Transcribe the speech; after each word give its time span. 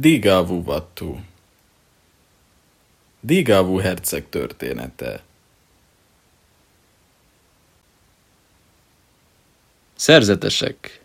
Dígávú 0.00 0.62
Vattu. 0.64 1.18
Dígávú 3.20 3.78
herceg 3.78 4.28
története. 4.28 5.22
Szerzetesek. 9.94 11.00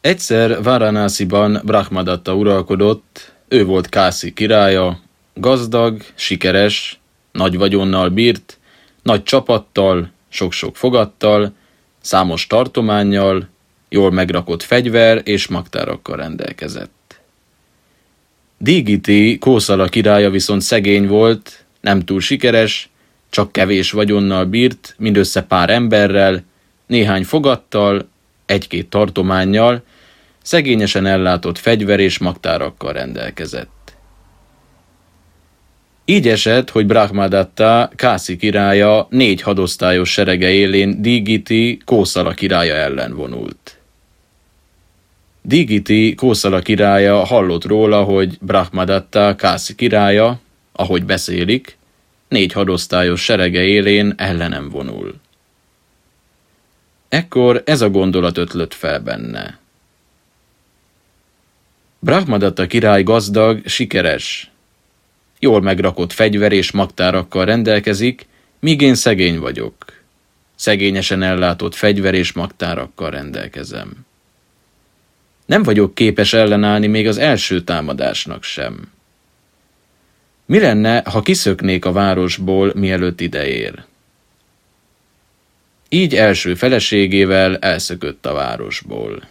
Egyszer 0.00 0.62
Varanásziban 0.62 1.60
Brahmadatta 1.64 2.34
uralkodott, 2.34 3.34
ő 3.48 3.64
volt 3.64 3.88
Kászi 3.88 4.32
királya, 4.32 5.00
gazdag, 5.34 6.02
sikeres, 6.14 7.00
nagy 7.32 7.56
vagyonnal 7.56 8.08
bírt, 8.08 8.58
nagy 9.02 9.22
csapattal, 9.22 10.10
sok-sok 10.28 10.76
fogattal, 10.76 11.52
számos 12.00 12.46
tartományjal, 12.46 13.48
jól 13.88 14.10
megrakott 14.10 14.62
fegyver 14.62 15.20
és 15.24 15.48
magtárakkal 15.48 16.16
rendelkezett. 16.16 16.98
Dígiti 18.62 19.38
Kószala 19.38 19.86
királya 19.86 20.30
viszont 20.30 20.62
szegény 20.62 21.06
volt, 21.06 21.64
nem 21.80 22.00
túl 22.00 22.20
sikeres, 22.20 22.88
csak 23.30 23.52
kevés 23.52 23.90
vagyonnal 23.90 24.44
bírt, 24.44 24.94
mindössze 24.98 25.42
pár 25.42 25.70
emberrel, 25.70 26.44
néhány 26.86 27.24
fogattal, 27.24 28.08
egy-két 28.46 28.88
tartományjal, 28.88 29.82
szegényesen 30.42 31.06
ellátott 31.06 31.58
fegyver 31.58 32.00
és 32.00 32.18
magtárakkal 32.18 32.92
rendelkezett. 32.92 33.94
Így 36.04 36.28
esett, 36.28 36.70
hogy 36.70 36.86
Brahmadatta, 36.86 37.90
Kászi 37.96 38.36
királya 38.36 39.06
négy 39.10 39.42
hadosztályos 39.42 40.10
serege 40.12 40.50
élén 40.50 41.02
Dígiti 41.02 41.78
Kószala 41.84 42.30
királya 42.30 42.74
ellen 42.74 43.14
vonult. 43.14 43.79
Digiti 45.42 46.14
Kószala 46.14 46.60
királya 46.60 47.24
hallott 47.24 47.64
róla, 47.64 48.02
hogy 48.02 48.38
Brahmadatta 48.40 49.34
Kászi 49.36 49.74
királya, 49.74 50.40
ahogy 50.72 51.04
beszélik, 51.04 51.78
négy 52.28 52.52
hadosztályos 52.52 53.22
serege 53.22 53.62
élén 53.62 54.14
ellenem 54.16 54.68
vonul. 54.68 55.14
Ekkor 57.08 57.62
ez 57.64 57.80
a 57.80 57.90
gondolat 57.90 58.36
ötlött 58.36 58.74
fel 58.74 59.00
benne. 59.00 59.58
Brahmadatta 61.98 62.66
király 62.66 63.02
gazdag, 63.02 63.66
sikeres, 63.66 64.50
jól 65.38 65.60
megrakott 65.60 66.12
fegyver 66.12 66.52
és 66.52 66.70
magtárakkal 66.70 67.44
rendelkezik, 67.44 68.26
míg 68.60 68.80
én 68.80 68.94
szegény 68.94 69.38
vagyok. 69.38 69.74
Szegényesen 70.54 71.22
ellátott 71.22 71.74
fegyver 71.74 72.14
és 72.14 72.32
magtárakkal 72.32 73.10
rendelkezem. 73.10 74.08
Nem 75.50 75.62
vagyok 75.62 75.94
képes 75.94 76.32
ellenállni 76.32 76.86
még 76.86 77.06
az 77.06 77.18
első 77.18 77.60
támadásnak 77.60 78.42
sem. 78.42 78.92
Mi 80.46 80.58
lenne, 80.58 81.02
ha 81.04 81.20
kiszöknék 81.20 81.84
a 81.84 81.92
városból, 81.92 82.72
mielőtt 82.74 83.20
ideér? 83.20 83.84
Így 85.88 86.14
első 86.14 86.54
feleségével 86.54 87.56
elszökött 87.56 88.26
a 88.26 88.32
városból. 88.32 89.28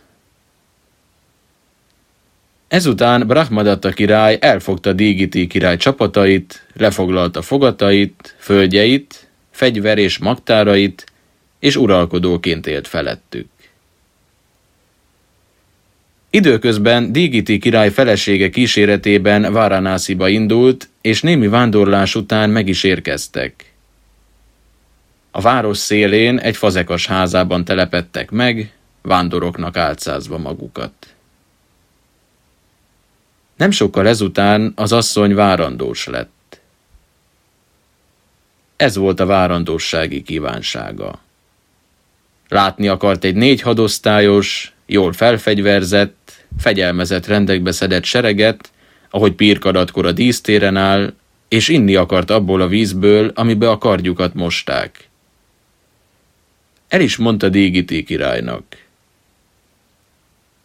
Ezután 2.68 3.28
Brahmadatta 3.28 3.90
király 3.90 4.38
elfogta 4.42 4.94
Dígiti 4.94 5.48
király 5.48 5.78
csapatait, 5.78 6.66
lefoglalta 6.74 7.42
fogatait, 7.42 8.36
földjeit, 8.38 9.28
fegyver 9.52 9.98
és 9.98 10.18
magtárait, 10.18 11.06
és 11.60 11.76
uralkodóként 11.76 12.68
élt 12.68 12.88
felettük. 12.88 13.48
Időközben 16.32 17.12
Dígiti 17.12 17.60
király 17.60 17.90
felesége 17.90 18.50
kíséretében 18.50 19.52
Varanásziba 19.52 20.28
indult, 20.28 20.90
és 21.02 21.22
némi 21.22 21.48
vándorlás 21.48 22.16
után 22.16 22.50
meg 22.50 22.68
is 22.68 22.84
érkeztek. 22.84 23.74
A 25.32 25.42
város 25.42 25.78
szélén 25.78 26.38
egy 26.38 26.58
fazekas 26.58 27.08
házában 27.08 27.66
telepettek 27.66 28.32
meg, 28.32 28.74
vándoroknak 29.02 29.78
álcázva 29.78 30.38
magukat. 30.38 30.94
Nem 33.56 33.72
sokkal 33.72 34.08
ezután 34.08 34.74
az 34.76 34.92
asszony 34.92 35.36
várandós 35.36 36.06
lett. 36.08 36.62
Ez 38.76 38.96
volt 38.96 39.20
a 39.20 39.26
várandósági 39.26 40.22
kívánsága. 40.22 41.20
Látni 42.48 42.88
akart 42.88 43.24
egy 43.24 43.36
négy 43.36 43.62
hadosztályos, 43.62 44.74
jól 44.86 45.14
felfegyverzett, 45.14 46.19
fegyelmezett 46.58 47.26
rendekbe 47.26 47.72
szedett 47.72 48.04
sereget, 48.04 48.72
ahogy 49.10 49.34
pirkadatkor 49.34 50.06
a 50.06 50.12
dísztéren 50.12 50.78
áll, 50.78 51.14
és 51.48 51.68
inni 51.68 51.96
akart 51.96 52.30
abból 52.30 52.62
a 52.62 52.68
vízből, 52.68 53.32
amibe 53.36 53.70
a 53.70 53.78
kardjukat 53.78 54.34
mosták. 54.34 55.10
El 56.88 57.02
is 57.02 57.18
mondta 57.18 57.50
Dígiti 57.50 58.04
királynak. 58.04 58.64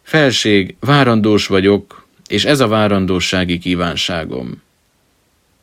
Felség, 0.01 0.75
várandós 0.79 1.47
vagyok, 1.47 2.07
és 2.27 2.45
ez 2.45 2.59
a 2.59 2.67
várandósági 2.67 3.57
kívánságom. 3.57 4.63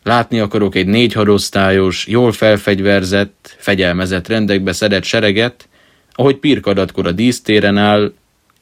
Látni 0.03 0.39
akarok 0.39 0.75
egy 0.75 0.87
négy 0.87 1.13
hadosztályos, 1.13 2.07
jól 2.07 2.33
felfegyverzett, 2.33 3.57
fegyelmezett 3.59 4.29
rendekbe 4.29 4.73
szedett 4.73 5.05
sereget, 5.05 5.69
ahogy 6.13 6.37
pirkadatkor 6.37 7.07
a 7.07 7.13
dísztéren 7.13 7.77
áll, 7.77 8.13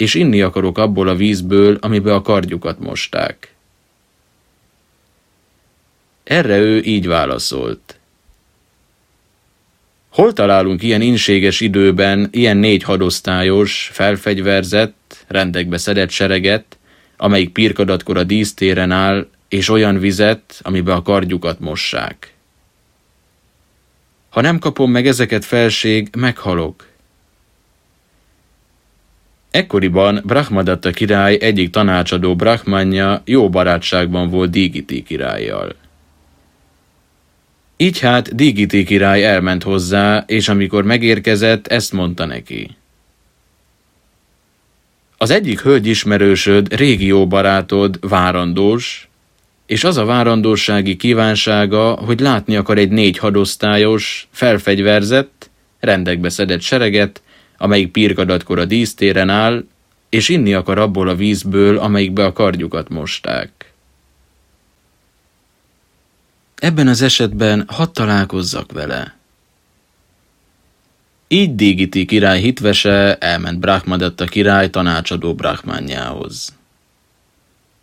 és 0.00 0.14
inni 0.14 0.40
akarok 0.40 0.78
abból 0.78 1.08
a 1.08 1.14
vízből, 1.14 1.78
amibe 1.80 2.14
a 2.14 2.22
kardjukat 2.22 2.78
mosták. 2.78 3.54
Erre 6.24 6.58
ő 6.58 6.82
így 6.82 7.06
válaszolt. 7.06 7.98
Hol 10.08 10.32
találunk 10.32 10.82
ilyen 10.82 11.00
inséges 11.00 11.60
időben 11.60 12.28
ilyen 12.30 12.56
négy 12.56 12.82
hadosztályos, 12.82 13.90
felfegyverzett, 13.92 15.24
rendekbe 15.26 15.78
szedett 15.78 16.10
sereget, 16.10 16.78
amelyik 17.16 17.50
pirkadatkor 17.50 18.16
a 18.16 18.24
dísztéren 18.24 18.90
áll, 18.90 19.28
és 19.48 19.68
olyan 19.68 19.98
vizet, 19.98 20.60
amibe 20.62 20.92
a 20.92 21.02
kardjukat 21.02 21.60
mossák. 21.60 22.34
Ha 24.28 24.40
nem 24.40 24.58
kapom 24.58 24.90
meg 24.90 25.06
ezeket 25.06 25.44
felség, 25.44 26.08
meghalok. 26.18 26.89
Ekkoriban 29.50 30.22
Brahmadatta 30.24 30.90
király 30.90 31.38
egyik 31.40 31.70
tanácsadó 31.70 32.36
Brahmanya 32.36 33.22
jó 33.24 33.50
barátságban 33.50 34.30
volt 34.30 34.50
Digiti 34.50 35.02
királlyal. 35.02 35.74
Így 37.76 37.98
hát 37.98 38.34
Digiti 38.34 38.84
király 38.84 39.24
elment 39.24 39.62
hozzá, 39.62 40.24
és 40.26 40.48
amikor 40.48 40.84
megérkezett, 40.84 41.66
ezt 41.66 41.92
mondta 41.92 42.24
neki. 42.24 42.76
Az 45.16 45.30
egyik 45.30 45.60
hölgy 45.60 45.86
ismerősöd, 45.86 46.74
régi 46.74 47.06
jó 47.06 47.26
barátod, 47.26 48.08
várandós, 48.08 49.08
és 49.66 49.84
az 49.84 49.96
a 49.96 50.04
várandósági 50.04 50.96
kívánsága, 50.96 51.90
hogy 51.90 52.20
látni 52.20 52.56
akar 52.56 52.78
egy 52.78 52.90
négy 52.90 53.18
hadosztályos, 53.18 54.28
felfegyverzett, 54.30 55.50
rendekbe 55.80 56.28
szedett 56.28 56.60
sereget, 56.60 57.22
amelyik 57.60 57.90
pirkadatkor 57.90 58.58
a 58.58 58.64
dísztéren 58.64 59.28
áll, 59.28 59.64
és 60.08 60.28
inni 60.28 60.54
akar 60.54 60.78
abból 60.78 61.08
a 61.08 61.14
vízből, 61.14 61.78
amelyikbe 61.78 62.24
a 62.24 62.32
kardjukat 62.32 62.88
mosták. 62.88 63.72
Ebben 66.54 66.88
az 66.88 67.02
esetben 67.02 67.64
hadd 67.68 67.92
találkozzak 67.92 68.72
vele. 68.72 69.16
Így 71.28 71.54
Digiti 71.54 72.04
király 72.04 72.40
hitvese 72.40 73.16
elment 73.16 73.58
Brahmadatta 73.58 74.24
király 74.24 74.70
tanácsadó 74.70 75.34
Brahmányához. 75.34 76.54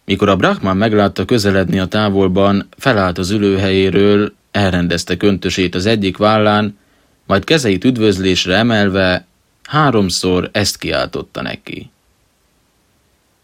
Mikor 0.05 0.29
a 0.29 0.35
Brahman 0.35 0.77
meglátta 0.77 1.25
közeledni 1.25 1.79
a 1.79 1.85
távolban, 1.85 2.67
felállt 2.77 3.17
az 3.17 3.29
ülőhelyéről, 3.29 4.33
elrendezte 4.51 5.17
köntösét 5.17 5.75
az 5.75 5.85
egyik 5.85 6.17
vállán, 6.17 6.77
majd 7.25 7.43
kezeit 7.43 7.83
üdvözlésre 7.83 8.55
emelve 8.55 9.25
Háromszor 9.67 10.49
ezt 10.51 10.77
kiáltotta 10.77 11.41
neki. 11.41 11.89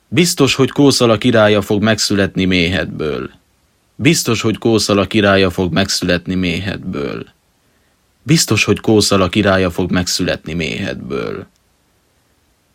Biztos, 0.08 0.56
hogy 0.56 0.72
Kószala 0.72 1.18
királya 1.18 1.62
fog 1.62 1.84
megszületni 1.84 2.46
méhedből. 2.46 3.31
Biztos, 3.96 4.42
hogy 4.42 4.58
Kószala 4.58 5.08
királya 5.08 5.52
fog 5.52 5.74
megszületni 5.74 6.36
méhedből. 6.36 7.28
Biztos, 8.22 8.64
hogy 8.64 8.80
Kószala 8.80 9.30
királya 9.30 9.72
fog 9.72 9.92
megszületni 9.92 10.54
méhedből. 10.54 11.46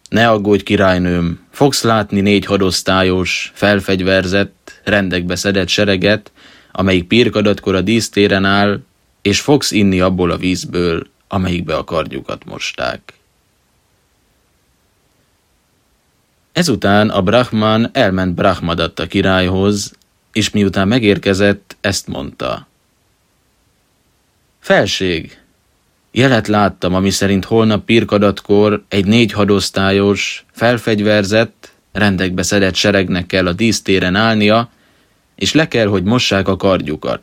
Ne 0.08 0.28
aggódj, 0.28 0.62
királynőm, 0.62 1.40
fogsz 1.50 1.82
látni 1.82 2.20
négy 2.20 2.44
hadosztályos, 2.44 3.52
felfegyverzett, 3.54 4.80
rendekbe 4.84 5.36
szedett 5.36 5.68
sereget, 5.68 6.32
amelyik 6.72 7.04
pirkadatkor 7.04 7.74
a 7.74 7.80
dísztéren 7.80 8.44
áll, 8.44 8.80
és 9.22 9.40
fogsz 9.40 9.70
inni 9.70 10.00
abból 10.00 10.30
a 10.30 10.36
vízből, 10.36 11.06
amelyikbe 11.28 11.76
a 11.76 11.84
kardjukat 11.84 12.44
mosták. 12.44 13.17
Ezután 16.58 17.08
a 17.08 17.22
Brahman 17.22 17.90
elment 17.92 18.34
Brahmadatta 18.34 19.06
királyhoz, 19.06 19.92
és 20.32 20.50
miután 20.50 20.88
megérkezett, 20.88 21.76
ezt 21.80 22.06
mondta. 22.06 22.66
Felség, 24.60 25.38
jelet 26.10 26.46
láttam, 26.46 26.94
ami 26.94 27.10
szerint 27.10 27.44
holnap 27.44 27.84
pirkadatkor 27.84 28.84
egy 28.88 29.06
négy 29.06 29.32
hadosztályos, 29.32 30.44
felfegyverzett, 30.52 31.72
rendekbe 31.92 32.42
szedett 32.42 32.74
seregnek 32.74 33.26
kell 33.26 33.46
a 33.46 33.52
dísztéren 33.52 34.14
állnia, 34.14 34.70
és 35.34 35.52
le 35.52 35.68
kell, 35.68 35.86
hogy 35.86 36.02
mossák 36.02 36.48
a 36.48 36.56
kardjukat. 36.56 37.22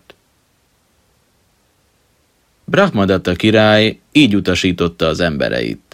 Brahmadatta 2.65 3.33
király 3.33 3.99
így 4.11 4.35
utasította 4.35 5.05
az 5.05 5.19
embereit. 5.19 5.84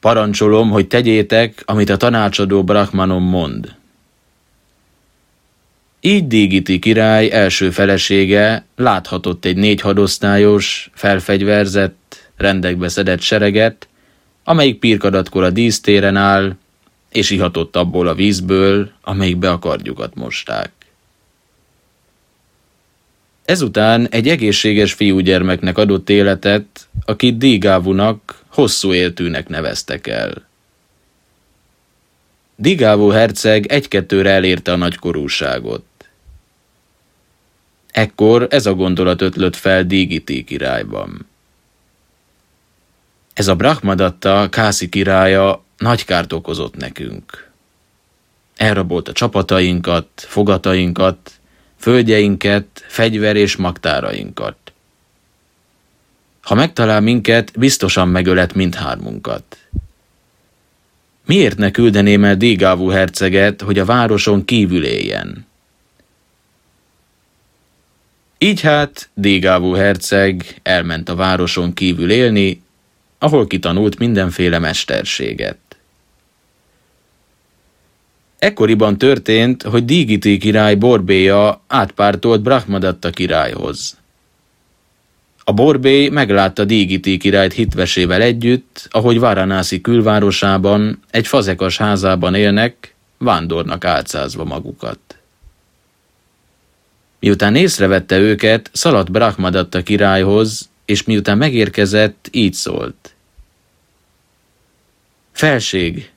Parancsolom, 0.00 0.70
hogy 0.70 0.86
tegyétek, 0.86 1.62
amit 1.66 1.90
a 1.90 1.96
tanácsadó 1.96 2.64
Brahmanom 2.64 3.22
mond. 3.22 3.76
Így 6.00 6.26
Dígiti 6.26 6.78
király 6.78 7.30
első 7.30 7.70
felesége 7.70 8.64
láthatott 8.76 9.44
egy 9.44 9.56
négy 9.56 9.80
hadosztályos, 9.80 10.90
felfegyverzett, 10.94 12.30
rendekbe 12.36 12.88
szedett 12.88 13.20
sereget, 13.20 13.88
amelyik 14.44 14.78
pirkadatkor 14.78 15.42
a 15.44 15.50
dísztéren 15.50 16.16
áll, 16.16 16.56
és 17.10 17.30
ihatott 17.30 17.76
abból 17.76 18.08
a 18.08 18.14
vízből, 18.14 18.90
amelyikbe 19.02 19.50
a 19.50 19.58
kardjukat 19.58 20.14
mosták. 20.14 20.77
Ezután 23.48 24.08
egy 24.08 24.28
egészséges 24.28 24.92
fiúgyermeknek 24.92 25.78
adott 25.78 26.10
életet, 26.10 26.88
akit 27.04 27.38
Dígávunak, 27.38 28.44
hosszú 28.48 28.92
éltűnek 28.92 29.48
neveztek 29.48 30.06
el. 30.06 30.46
Digávó 32.56 33.08
herceg 33.08 33.66
egy-kettőre 33.66 34.30
elérte 34.30 34.72
a 34.72 34.76
nagykorúságot. 34.76 35.84
Ekkor 37.90 38.46
ez 38.50 38.66
a 38.66 38.74
gondolat 38.74 39.22
ötlött 39.22 39.56
fel 39.56 39.84
Dígiti 39.84 40.44
királyban. 40.44 41.26
Ez 43.32 43.48
a 43.48 43.54
Brahmadatta 43.54 44.48
Kászi 44.50 44.88
királya 44.88 45.64
nagy 45.76 46.04
kárt 46.04 46.32
okozott 46.32 46.76
nekünk. 46.76 47.50
Elrabolt 48.56 49.08
a 49.08 49.12
csapatainkat, 49.12 50.08
fogatainkat, 50.14 51.37
földjeinket, 51.78 52.84
fegyver 52.86 53.36
és 53.36 53.56
magtárainkat. 53.56 54.56
Ha 56.42 56.54
megtalál 56.54 57.00
minket, 57.00 57.58
biztosan 57.58 58.08
megölet 58.08 58.54
mindhármunkat. 58.54 59.56
Miért 61.26 61.58
ne 61.58 61.70
küldeném 61.70 62.24
el 62.24 62.36
Dígávú 62.36 62.88
herceget, 62.88 63.60
hogy 63.60 63.78
a 63.78 63.84
városon 63.84 64.44
kívül 64.44 64.84
éljen? 64.84 65.46
Így 68.38 68.60
hát 68.60 69.08
Dígávú 69.14 69.72
herceg 69.72 70.60
elment 70.62 71.08
a 71.08 71.14
városon 71.14 71.72
kívül 71.72 72.10
élni, 72.10 72.62
ahol 73.18 73.46
kitanult 73.46 73.98
mindenféle 73.98 74.58
mesterséget. 74.58 75.67
Ekkoriban 78.38 78.98
történt, 78.98 79.62
hogy 79.62 79.84
Dígiti 79.84 80.38
király 80.38 80.74
borbéja 80.74 81.60
átpártolt 81.66 82.42
Brahmadatta 82.42 83.10
királyhoz. 83.10 83.96
A 85.44 85.52
borbély 85.52 86.08
meglátta 86.08 86.64
Dígiti 86.64 87.16
királyt 87.16 87.52
hitvesével 87.52 88.22
együtt, 88.22 88.88
ahogy 88.90 89.18
Varanászi 89.18 89.80
külvárosában, 89.80 91.02
egy 91.10 91.26
fazekas 91.26 91.76
házában 91.76 92.34
élnek, 92.34 92.94
vándornak 93.18 93.84
álcázva 93.84 94.44
magukat. 94.44 94.98
Miután 97.20 97.54
észrevette 97.54 98.18
őket, 98.18 98.70
szaladt 98.72 99.10
Brahmadatta 99.10 99.82
királyhoz, 99.82 100.68
és 100.84 101.02
miután 101.02 101.38
megérkezett, 101.38 102.28
így 102.32 102.54
szólt. 102.54 103.14
Felség, 105.32 106.10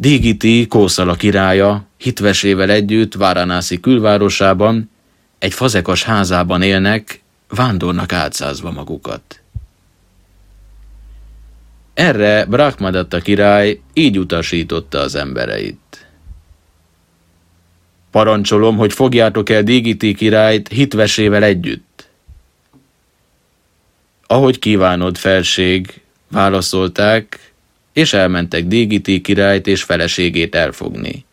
Dígiti 0.00 0.66
Kószala 0.66 1.14
királya 1.14 1.86
hitvesével 1.96 2.70
együtt 2.70 3.14
Váranászi 3.14 3.80
külvárosában, 3.80 4.90
egy 5.38 5.52
fazekas 5.52 6.02
házában 6.02 6.62
élnek, 6.62 7.20
vándornak 7.48 8.12
álcázva 8.12 8.70
magukat. 8.70 9.40
Erre 11.94 12.44
Brahmadatta 12.44 13.20
király 13.20 13.80
így 13.92 14.18
utasította 14.18 14.98
az 14.98 15.14
embereit. 15.14 16.06
Parancsolom, 18.10 18.76
hogy 18.76 18.92
fogjátok 18.92 19.50
el 19.50 19.62
Dígiti 19.62 20.14
királyt 20.14 20.68
hitvesével 20.68 21.42
együtt. 21.42 22.08
Ahogy 24.26 24.58
kívánod, 24.58 25.16
felség, 25.16 26.00
válaszolták, 26.30 27.47
és 27.98 28.12
elmentek 28.12 28.66
Dígiti 28.66 29.20
királyt 29.20 29.66
és 29.66 29.82
feleségét 29.82 30.54
elfogni. 30.54 31.24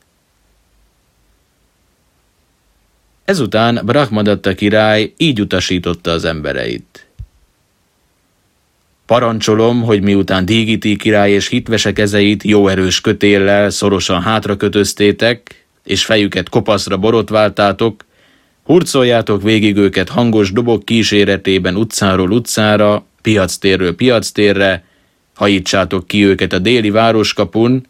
Ezután 3.26 3.82
Brahmadatta 3.86 4.54
király 4.54 5.14
így 5.18 5.42
utasította 5.42 6.12
az 6.12 6.26
embereit. 6.26 7.08
Parancsolom, 9.06 9.84
hogy 9.84 10.02
miután 10.02 10.46
Dígiti 10.46 10.96
király 10.96 11.32
és 11.32 11.48
hitvese 11.48 11.94
kezeit 11.94 12.44
jó 12.44 12.68
erős 12.68 13.02
kötéllel 13.02 13.70
szorosan 13.70 14.22
hátra 14.22 14.58
kötöztétek, 14.58 15.66
és 15.84 16.06
fejüket 16.06 16.50
kopaszra 16.50 16.98
borotváltátok, 16.98 18.06
hurcoljátok 18.64 19.42
végig 19.42 19.78
őket 19.78 20.10
hangos 20.10 20.52
dobok 20.52 20.86
kíséretében 20.86 21.76
utcáról 21.76 22.32
utcára, 22.32 23.06
piactérről 23.22 23.96
piactérre, 23.96 24.84
hajítsátok 25.36 26.08
ki 26.08 26.26
őket 26.26 26.54
a 26.54 26.60
déli 26.60 26.90
városkapun, 26.90 27.88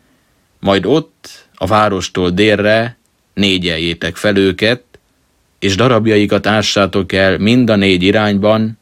majd 0.60 0.86
ott, 0.86 1.48
a 1.56 1.68
várostól 1.68 2.30
délre, 2.30 2.98
négyeljétek 3.34 4.16
fel 4.16 4.38
őket, 4.38 4.84
és 5.60 5.76
darabjaikat 5.76 6.48
ássátok 6.48 7.12
el 7.12 7.38
mind 7.38 7.70
a 7.70 7.76
négy 7.76 8.04
irányban, 8.04 8.78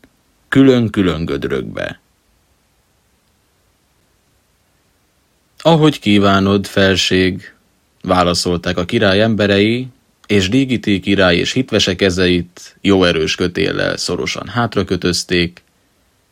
külön-külön 0.48 1.26
gödrökbe. 1.26 2.00
Ahogy 5.58 6.00
kívánod, 6.00 6.66
felség, 6.66 7.54
válaszolták 8.02 8.78
a 8.78 8.86
király 8.86 9.22
emberei, 9.22 9.88
és 10.28 10.50
Dígiti 10.50 11.00
király 11.00 11.38
és 11.38 11.52
hitvese 11.52 11.96
kezeit 11.96 12.76
jó 12.82 13.04
erős 13.04 13.36
kötéllel 13.36 13.98
szorosan 13.98 14.48
hátrakötözték, 14.48 15.64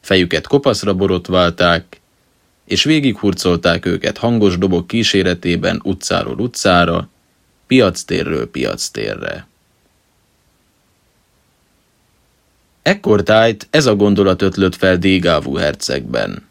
fejüket 0.02 0.48
kopaszra 0.48 0.94
borotválták, 0.94 2.01
és 2.72 2.84
végighurcolták 2.84 3.86
őket 3.86 4.18
hangos 4.18 4.58
dobok 4.58 4.88
kíséretében 4.88 5.82
utcáról 5.84 6.40
utcára, 6.40 7.10
piactérről 7.68 8.52
piactérre. 8.52 9.48
Ekkor 12.82 13.24
tájt 13.24 13.68
ez 13.70 13.86
a 13.86 13.96
gondolat 13.96 14.42
ötlött 14.42 14.76
fel 14.76 14.98
Dégávú 14.98 15.56
hercegben. 15.56 16.48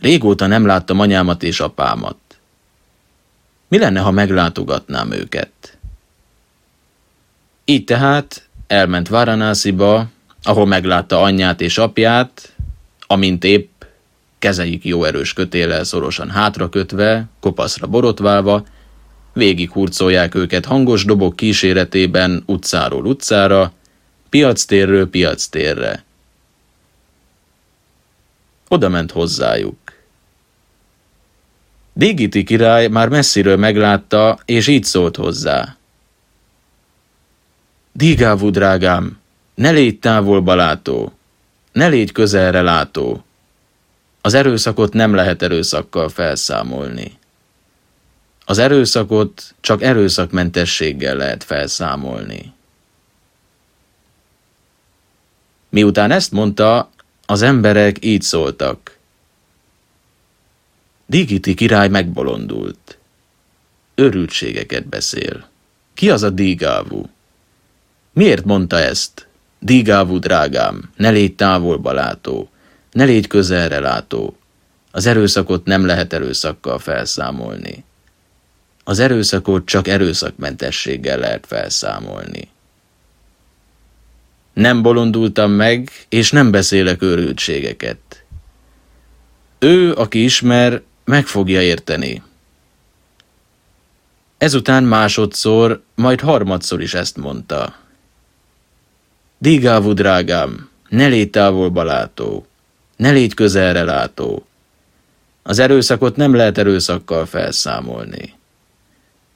Régóta 0.00 0.46
nem 0.46 0.66
láttam 0.66 1.00
anyámat 1.00 1.42
és 1.42 1.60
apámat. 1.60 2.16
Mi 3.68 3.78
lenne, 3.78 4.00
ha 4.00 4.10
meglátogatnám 4.10 5.12
őket? 5.12 5.78
Így 7.64 7.84
tehát 7.84 8.48
elment 8.66 9.08
Varanásziba, 9.08 10.08
ahol 10.42 10.66
meglátta 10.66 11.22
anyját 11.22 11.60
és 11.60 11.78
apját, 11.78 12.54
amint 13.06 13.44
épp 13.44 13.75
kezeik 14.38 14.84
jó 14.84 15.04
erős 15.04 15.32
kötéllel 15.32 15.84
szorosan 15.84 16.30
hátrakötve, 16.30 17.24
kopaszra 17.40 17.86
borotválva, 17.86 18.64
végig 19.32 19.70
hurcolják 19.70 20.34
őket 20.34 20.64
hangos 20.64 21.04
dobok 21.04 21.36
kíséretében 21.36 22.42
utcáról 22.46 23.04
utcára, 23.04 23.72
piactérről 24.28 25.10
piactérre. 25.10 26.04
Oda 28.68 28.88
ment 28.88 29.12
hozzájuk. 29.12 29.78
Digiti 31.92 32.44
király 32.44 32.88
már 32.88 33.08
messziről 33.08 33.56
meglátta, 33.56 34.38
és 34.44 34.66
így 34.66 34.84
szólt 34.84 35.16
hozzá. 35.16 35.76
Dígávú 37.92 38.50
drágám, 38.50 39.18
ne 39.54 39.70
légy 39.70 39.98
távolba 39.98 40.54
látó, 40.54 41.12
ne 41.72 41.88
légy 41.88 42.12
közelre 42.12 42.62
látó, 42.62 43.25
az 44.26 44.34
erőszakot 44.34 44.92
nem 44.92 45.14
lehet 45.14 45.42
erőszakkal 45.42 46.08
felszámolni. 46.08 47.18
Az 48.44 48.58
erőszakot 48.58 49.54
csak 49.60 49.82
erőszakmentességgel 49.82 51.16
lehet 51.16 51.44
felszámolni. 51.44 52.52
Miután 55.68 56.10
ezt 56.10 56.32
mondta, 56.32 56.90
az 57.26 57.42
emberek 57.42 58.04
így 58.04 58.22
szóltak. 58.22 58.98
Digiti 61.06 61.54
király 61.54 61.88
megbolondult. 61.88 62.98
Örültségeket 63.94 64.86
beszél. 64.86 65.48
Ki 65.94 66.10
az 66.10 66.22
a 66.22 66.30
Dígávú? 66.30 67.08
Miért 68.12 68.44
mondta 68.44 68.78
ezt? 68.78 69.28
Dígávú 69.58 70.18
drágám, 70.18 70.90
ne 70.96 71.10
légy 71.10 71.34
távolba 71.34 71.92
látó, 71.92 72.50
ne 72.96 73.04
légy 73.04 73.26
közelre 73.26 73.80
látó. 73.80 74.36
Az 74.90 75.06
erőszakot 75.06 75.64
nem 75.64 75.86
lehet 75.86 76.12
erőszakkal 76.12 76.78
felszámolni. 76.78 77.84
Az 78.84 78.98
erőszakot 78.98 79.66
csak 79.66 79.88
erőszakmentességgel 79.88 81.18
lehet 81.18 81.46
felszámolni. 81.46 82.48
Nem 84.52 84.82
bolondultam 84.82 85.50
meg, 85.50 85.90
és 86.08 86.30
nem 86.30 86.50
beszélek 86.50 87.02
őrültségeket. 87.02 88.24
Ő, 89.58 89.92
aki 89.92 90.24
ismer, 90.24 90.82
meg 91.04 91.26
fogja 91.26 91.62
érteni. 91.62 92.22
Ezután 94.38 94.84
másodszor, 94.84 95.82
majd 95.94 96.20
harmadszor 96.20 96.82
is 96.82 96.94
ezt 96.94 97.16
mondta. 97.16 97.74
Dígávú 99.38 99.92
drágám, 99.92 100.68
ne 100.88 101.06
légy 101.06 101.30
távolba 101.30 101.82
látó, 101.82 102.46
ne 102.96 103.10
légy 103.10 103.34
közelre 103.34 103.82
látó. 103.82 104.46
Az 105.42 105.58
erőszakot 105.58 106.16
nem 106.16 106.34
lehet 106.34 106.58
erőszakkal 106.58 107.26
felszámolni. 107.26 108.34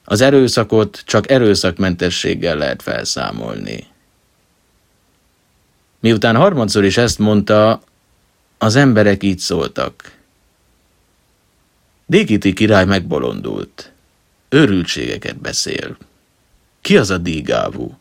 Az 0.03 0.21
erőszakot 0.21 1.01
csak 1.05 1.29
erőszakmentességgel 1.29 2.57
lehet 2.57 2.81
felszámolni. 2.81 3.87
Miután 5.99 6.35
harmadszor 6.35 6.83
is 6.83 6.97
ezt 6.97 7.19
mondta, 7.19 7.81
az 8.57 8.75
emberek 8.75 9.23
így 9.23 9.39
szóltak. 9.39 10.11
Dégiti 12.05 12.53
király 12.53 12.85
megbolondult. 12.85 13.91
Őrültségeket 14.49 15.37
beszél. 15.37 15.97
Ki 16.81 16.97
az 16.97 17.09
a 17.09 17.17
dígávú? 17.17 17.97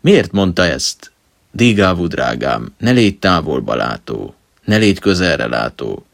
Miért 0.00 0.32
mondta 0.32 0.64
ezt? 0.64 1.12
Dígávú 1.50 2.06
drágám, 2.06 2.74
ne 2.78 2.90
légy 2.90 3.18
távolba 3.18 3.74
látó, 3.74 4.34
ne 4.64 4.76
légy 4.76 4.98
közelre 4.98 5.46
látó. 5.46 6.06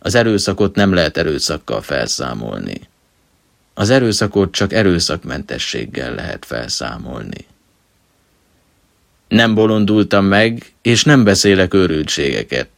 Az 0.00 0.14
erőszakot 0.14 0.74
nem 0.74 0.92
lehet 0.92 1.16
erőszakkal 1.16 1.82
felszámolni. 1.82 2.80
Az 3.74 3.90
erőszakot 3.90 4.52
csak 4.52 4.72
erőszakmentességgel 4.72 6.14
lehet 6.14 6.44
felszámolni. 6.44 7.46
Nem 9.28 9.54
bolondultam 9.54 10.24
meg, 10.24 10.72
és 10.82 11.04
nem 11.04 11.24
beszélek 11.24 11.74
őrültségeket. 11.74 12.68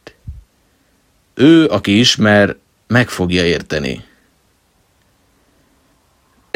Ő, 1.33 1.65
aki 1.65 1.99
ismer, 1.99 2.55
meg 2.87 3.09
fogja 3.09 3.45
érteni. 3.45 4.03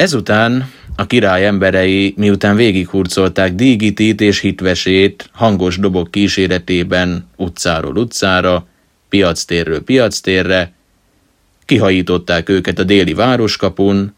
Ezután 0.02 0.72
a 0.96 1.08
király 1.08 1.46
emberei, 1.46 2.14
miután 2.18 2.56
végighurcolták 2.56 3.54
Dígitit 3.54 4.22
és 4.22 4.40
hitvesét 4.40 5.30
hangos 5.32 5.78
dobok 5.78 6.12
kíséretében 6.12 7.28
utcáról 7.36 7.98
utcára, 7.98 8.68
piactérről 9.10 9.84
piactérre, 9.84 10.74
kihajították 11.66 12.50
őket 12.50 12.80
a 12.80 12.84
déli 12.84 13.14
városkapun, 13.14 14.14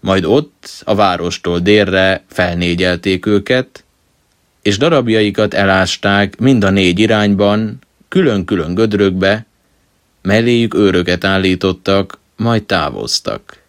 majd 0.00 0.24
ott, 0.24 0.82
a 0.84 0.94
várostól 0.94 1.58
délre 1.58 2.24
felnégyelték 2.28 3.26
őket, 3.26 3.84
és 4.62 4.78
darabjaikat 4.78 5.54
elásták 5.54 6.38
mind 6.38 6.64
a 6.64 6.70
négy 6.70 6.98
irányban, 6.98 7.78
külön-külön 8.08 8.74
gödrökbe, 8.74 9.46
melléjük 10.22 10.74
őröket 10.74 11.24
állítottak, 11.24 12.18
majd 12.36 12.62
távoztak. 12.62 13.59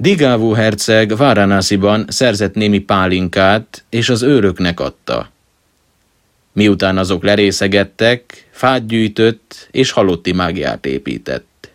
Digávú 0.00 0.52
herceg 0.52 1.16
Váranásziban 1.16 2.04
szerzett 2.08 2.54
némi 2.54 2.78
pálinkát, 2.78 3.84
és 3.88 4.08
az 4.08 4.22
őröknek 4.22 4.80
adta. 4.80 5.30
Miután 6.52 6.98
azok 6.98 7.22
lerészegettek, 7.22 8.48
fát 8.50 8.86
gyűjtött, 8.86 9.68
és 9.70 9.90
halotti 9.90 10.32
mágiát 10.32 10.86
épített. 10.86 11.70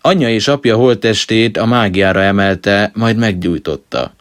Anyja 0.00 0.28
és 0.28 0.48
apja 0.48 0.76
holttestét 0.76 1.56
a 1.56 1.66
mágiára 1.66 2.22
emelte, 2.22 2.90
majd 2.94 3.16
meggyújtotta. 3.16 4.14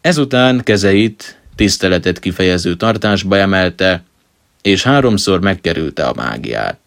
Ezután 0.00 0.62
kezeit 0.62 1.40
tiszteletet 1.54 2.18
kifejező 2.18 2.74
tartásba 2.74 3.36
emelte, 3.36 4.02
és 4.62 4.82
háromszor 4.82 5.40
megkerülte 5.40 6.04
a 6.04 6.14
mágiát. 6.14 6.85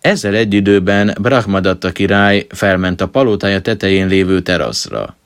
Ezzel 0.00 0.34
egy 0.34 0.54
időben 0.54 1.16
Brahmadatta 1.20 1.92
király 1.92 2.46
felment 2.48 3.00
a 3.00 3.08
palotája 3.08 3.60
tetején 3.60 4.06
lévő 4.06 4.40
teraszra. 4.40 5.16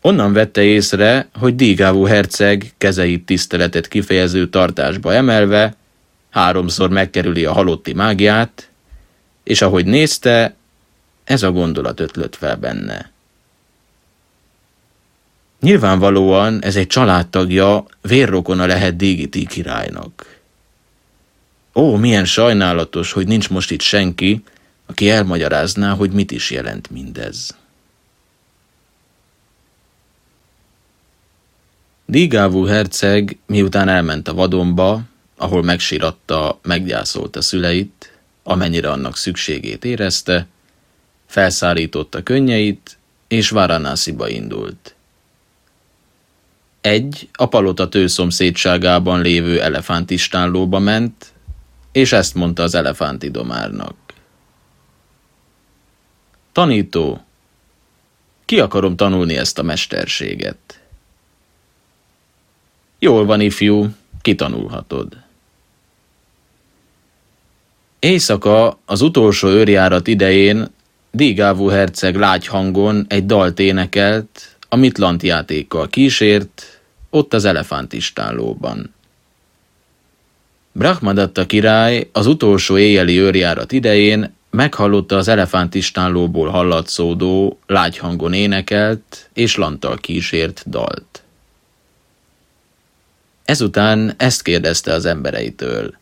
Onnan 0.00 0.32
vette 0.32 0.62
észre, 0.62 1.28
hogy 1.34 1.56
Dígávú 1.56 2.04
herceg 2.04 2.72
kezeit 2.78 3.26
tiszteletet 3.26 3.88
kifejező 3.88 4.48
tartásba 4.48 5.14
emelve 5.14 5.74
háromszor 6.30 6.90
megkerüli 6.90 7.44
a 7.44 7.52
halotti 7.52 7.92
mágiát, 7.92 8.68
és 9.44 9.62
ahogy 9.62 9.84
nézte, 9.84 10.54
ez 11.24 11.42
a 11.42 11.50
gondolat 11.50 12.00
ötlött 12.00 12.36
fel 12.36 12.56
benne. 12.56 13.10
Nyilvánvalóan 15.60 16.62
ez 16.62 16.76
egy 16.76 16.86
családtagja, 16.86 17.84
vérrokona 18.00 18.66
lehet 18.66 18.96
Dígiti 18.96 19.46
királynak. 19.46 20.40
Ó, 21.74 21.96
milyen 21.96 22.24
sajnálatos, 22.24 23.12
hogy 23.12 23.26
nincs 23.26 23.50
most 23.50 23.70
itt 23.70 23.80
senki, 23.80 24.42
aki 24.86 25.10
elmagyarázná, 25.10 25.94
hogy 25.94 26.10
mit 26.10 26.30
is 26.30 26.50
jelent 26.50 26.90
mindez. 26.90 27.56
Dígávú 32.06 32.64
herceg, 32.64 33.38
miután 33.46 33.88
elment 33.88 34.28
a 34.28 34.34
vadonba, 34.34 35.00
ahol 35.36 35.62
megsiratta, 35.62 36.58
meggyászolta 36.62 37.40
szüleit, 37.40 38.18
amennyire 38.42 38.90
annak 38.90 39.16
szükségét 39.16 39.84
érezte, 39.84 40.46
felszállította 41.26 42.22
könnyeit, 42.22 42.98
és 43.28 43.50
Varanásziba 43.50 44.28
indult. 44.28 44.94
Egy 46.80 47.28
a 47.32 47.46
palota 47.46 47.88
tőszomszédságában 47.88 49.20
lévő 49.20 49.60
elefántistállóba 49.62 50.78
ment, 50.78 51.32
és 51.92 52.12
ezt 52.12 52.34
mondta 52.34 52.62
az 52.62 52.74
elefántidomárnak. 52.74 53.94
Tanító, 56.52 57.24
ki 58.44 58.60
akarom 58.60 58.96
tanulni 58.96 59.36
ezt 59.36 59.58
a 59.58 59.62
mesterséget? 59.62 60.80
Jól 62.98 63.24
van, 63.24 63.40
ifjú, 63.40 63.88
kitanulhatod. 64.20 65.16
Éjszaka 67.98 68.78
az 68.84 69.00
utolsó 69.00 69.48
őrjárat 69.48 70.06
idején 70.06 70.70
Dígávú 71.14 71.66
herceg 71.68 72.16
lágy 72.16 72.46
hangon 72.46 73.04
egy 73.08 73.26
dalt 73.26 73.58
énekelt, 73.58 74.56
amit 74.68 74.98
lantjátékkal 74.98 75.88
kísért, 75.88 76.80
ott 77.10 77.34
az 77.34 77.44
elefántistállóban. 77.44 78.94
Brahmadatta 80.72 81.46
király 81.46 82.08
az 82.12 82.26
utolsó 82.26 82.78
éjjeli 82.78 83.18
őrjárat 83.18 83.72
idején 83.72 84.34
meghallotta 84.50 85.16
az 85.16 85.28
elefántistállóból 85.28 86.48
hallatszódó, 86.48 87.58
lágy 87.66 87.98
hangon 87.98 88.32
énekelt 88.32 89.30
és 89.32 89.56
lanttal 89.56 89.96
kísért 89.96 90.62
dalt. 90.66 91.22
Ezután 93.44 94.14
ezt 94.16 94.42
kérdezte 94.42 94.92
az 94.92 95.04
embereitől. 95.04 95.96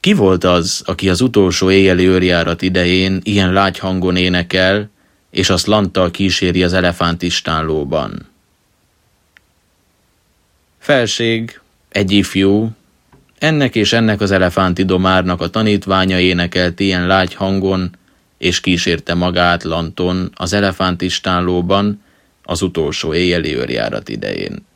Ki 0.00 0.12
volt 0.12 0.44
az, 0.44 0.82
aki 0.84 1.08
az 1.08 1.20
utolsó 1.20 1.70
éjjeli 1.70 2.06
őrjárat 2.06 2.62
idején 2.62 3.20
ilyen 3.22 3.52
lágy 3.52 3.78
hangon 3.78 4.16
énekel, 4.16 4.90
és 5.30 5.50
azt 5.50 5.66
lanttal 5.66 6.10
kíséri 6.10 6.62
az 6.62 6.72
elefántistállóban? 6.72 8.28
Felség, 10.78 11.60
egy 11.96 12.10
ifjú, 12.10 12.70
ennek 13.38 13.74
és 13.74 13.92
ennek 13.92 14.20
az 14.20 14.30
elefántidomárnak 14.30 15.40
a 15.40 15.48
tanítványa 15.48 16.20
énekelt 16.20 16.80
ilyen 16.80 17.06
lágy 17.06 17.34
hangon, 17.34 17.90
és 18.38 18.60
kísérte 18.60 19.14
magát 19.14 19.62
Lanton 19.62 20.30
az 20.34 20.52
elefántistállóban 20.52 22.02
az 22.42 22.62
utolsó 22.62 23.14
éjjeli 23.14 23.56
őrjárat 23.56 24.08
idején. 24.08 24.66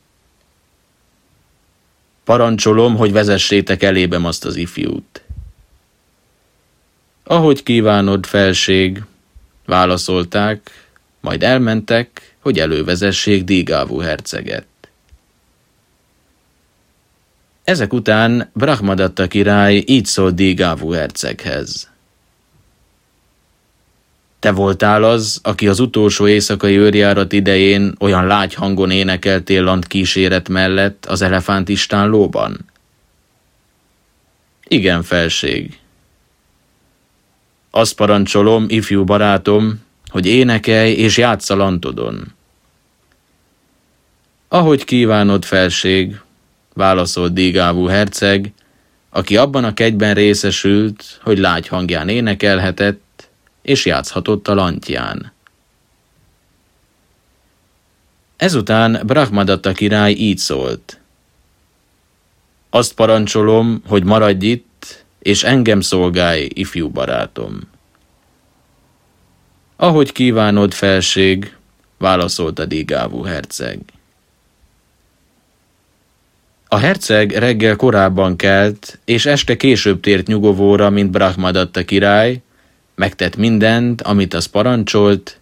Parancsolom, 2.23 2.95
hogy 2.95 3.11
vezessétek 3.11 3.83
elébem 3.83 4.25
azt 4.25 4.45
az 4.45 4.55
ifjút. 4.55 5.21
Ahogy 7.23 7.63
kívánod, 7.63 8.25
felség, 8.25 9.03
válaszolták, 9.65 10.87
majd 11.19 11.43
elmentek, 11.43 12.35
hogy 12.39 12.59
elővezessék 12.59 13.43
Dígávú 13.43 13.99
herceget. 13.99 14.65
Ezek 17.71 17.93
után 17.93 18.49
Brahmadatta 18.53 19.27
király 19.27 19.83
így 19.85 20.05
szólt 20.05 20.35
Dígávú 20.35 20.91
herceghez. 20.91 21.89
Te 24.39 24.51
voltál 24.51 25.03
az, 25.03 25.39
aki 25.43 25.67
az 25.67 25.79
utolsó 25.79 26.27
éjszakai 26.27 26.77
őrjárat 26.77 27.33
idején 27.33 27.95
olyan 27.99 28.27
lágy 28.27 28.53
hangon 28.53 28.91
énekeltél 28.91 29.63
lant 29.63 29.87
kíséret 29.87 30.49
mellett 30.49 31.05
az 31.05 31.21
elefántistán 31.21 32.09
lóban? 32.09 32.65
Igen, 34.67 35.03
felség. 35.03 35.79
Azt 37.69 37.95
parancsolom, 37.95 38.65
ifjú 38.67 39.03
barátom, 39.03 39.81
hogy 40.07 40.25
énekelj 40.25 40.91
és 40.91 41.17
játsz 41.17 41.49
a 41.49 41.55
lantodon. 41.55 42.33
Ahogy 44.47 44.83
kívánod, 44.83 45.45
felség, 45.45 46.19
válaszolt 46.73 47.33
Dígávú 47.33 47.85
herceg, 47.85 48.53
aki 49.09 49.37
abban 49.37 49.63
a 49.63 49.73
kegyben 49.73 50.13
részesült, 50.13 51.19
hogy 51.23 51.37
lágy 51.37 51.67
hangján 51.67 52.09
énekelhetett, 52.09 53.29
és 53.61 53.85
játszhatott 53.85 54.47
a 54.47 54.53
lantján. 54.53 55.31
Ezután 58.37 59.01
Brahmadatta 59.05 59.71
király 59.71 60.11
így 60.11 60.37
szólt. 60.37 60.99
Azt 62.69 62.93
parancsolom, 62.93 63.81
hogy 63.87 64.03
maradj 64.03 64.45
itt, 64.45 65.05
és 65.19 65.43
engem 65.43 65.81
szolgálj, 65.81 66.49
ifjú 66.53 66.89
barátom. 66.89 67.59
Ahogy 69.75 70.11
kívánod, 70.11 70.73
felség, 70.73 71.55
válaszolta 71.97 72.65
Dígávú 72.65 73.23
herceg. 73.23 73.79
A 76.73 76.77
herceg 76.77 77.31
reggel 77.31 77.75
korábban 77.75 78.35
kelt, 78.35 78.99
és 79.05 79.25
este 79.25 79.57
később 79.57 79.99
tért 79.99 80.27
nyugovóra, 80.27 80.89
mint 80.89 81.11
Brahmadatta 81.11 81.85
király, 81.85 82.41
megtett 82.95 83.35
mindent, 83.35 84.01
amit 84.01 84.33
az 84.33 84.45
parancsolt, 84.45 85.39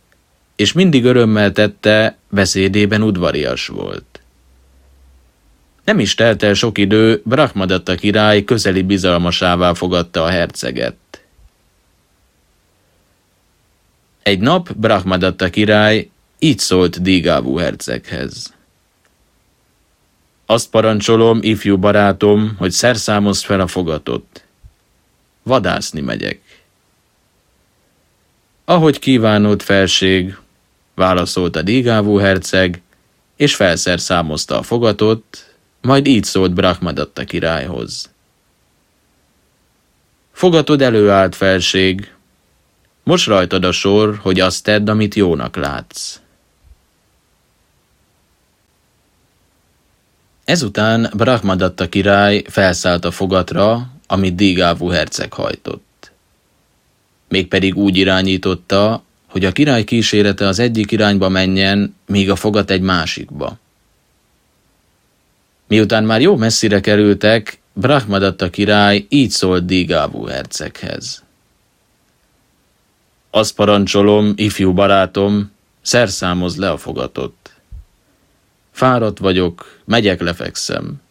és 0.55 0.73
mindig 0.73 1.05
örömmel 1.05 1.51
tette, 1.51 2.17
beszédében 2.29 3.01
udvarias 3.01 3.67
volt. 3.67 4.19
Nem 5.83 5.99
is 5.99 6.15
telt 6.15 6.43
el 6.43 6.53
sok 6.53 6.77
idő, 6.77 7.21
Brahmadatta 7.25 7.95
király 7.95 8.43
közeli 8.43 8.81
bizalmasává 8.81 9.73
fogadta 9.73 10.23
a 10.23 10.29
herceget. 10.29 10.95
Egy 14.23 14.39
nap 14.39 14.73
Brahmadatta 14.73 15.49
király 15.49 16.09
így 16.39 16.59
szólt 16.59 17.01
Dígávú 17.01 17.57
herceghez. 17.57 18.57
Azt 20.49 20.69
parancsolom, 20.69 21.39
ifjú 21.41 21.77
barátom, 21.77 22.55
hogy 22.57 22.71
szerszámozd 22.71 23.43
fel 23.43 23.59
a 23.59 23.67
fogatot. 23.67 24.43
Vadászni 25.43 26.01
megyek. 26.01 26.39
Ahogy 28.65 28.99
kívánod, 28.99 29.61
felség, 29.61 30.37
válaszolta 30.95 31.61
Dígávú 31.61 32.17
herceg, 32.17 32.81
és 33.35 33.55
felszerszámozta 33.55 34.57
a 34.57 34.63
fogatot, 34.63 35.55
majd 35.81 36.07
így 36.07 36.23
szólt 36.23 36.53
Brahmadatta 36.53 37.23
királyhoz. 37.23 38.09
Fogatod 40.31 40.81
előállt, 40.81 41.35
felség, 41.35 42.13
most 43.03 43.27
rajtad 43.27 43.65
a 43.65 43.71
sor, 43.71 44.19
hogy 44.21 44.39
azt 44.39 44.63
tedd, 44.63 44.89
amit 44.89 45.15
jónak 45.15 45.55
látsz. 45.55 46.19
Ezután 50.49 51.09
Brahmadatta 51.15 51.89
király 51.89 52.43
felszállt 52.47 53.05
a 53.05 53.11
fogatra, 53.11 53.87
amit 54.07 54.35
Dígávú 54.35 54.87
herceg 54.87 55.33
hajtott. 55.33 56.11
Mégpedig 57.27 57.77
úgy 57.77 57.97
irányította, 57.97 59.03
hogy 59.27 59.45
a 59.45 59.51
király 59.51 59.83
kísérete 59.83 60.47
az 60.47 60.59
egyik 60.59 60.91
irányba 60.91 61.29
menjen, 61.29 61.95
míg 62.05 62.29
a 62.29 62.35
fogat 62.35 62.69
egy 62.69 62.81
másikba. 62.81 63.57
Miután 65.67 66.03
már 66.03 66.21
jó 66.21 66.35
messzire 66.35 66.79
kerültek, 66.79 67.59
Brahmadatta 67.73 68.49
király 68.49 69.05
így 69.09 69.29
szólt 69.29 69.65
Dígávú 69.65 70.25
herceghez. 70.25 71.23
Azt 73.29 73.55
parancsolom, 73.55 74.33
ifjú 74.35 74.73
barátom, 74.73 75.51
szerszámoz 75.81 76.55
le 76.55 76.69
a 76.69 76.77
fogatot. 76.77 77.38
Fáradt 78.79 79.17
vagyok, 79.17 79.79
megyek, 79.85 80.21
lefekszem. 80.21 81.01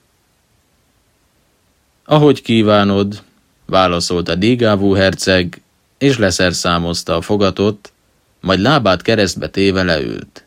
Ahogy 2.05 2.43
kívánod, 2.43 3.23
válaszolta 3.67 4.35
Dígávú 4.35 4.93
herceg, 4.93 5.63
és 5.99 6.19
leszerszámozta 6.19 7.17
a 7.17 7.21
fogatot, 7.21 7.93
majd 8.41 8.61
lábát 8.61 9.03
keresztbe 9.03 9.49
téve 9.49 9.83
leült. 9.83 10.45